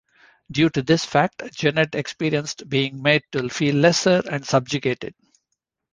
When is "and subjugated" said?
4.27-5.13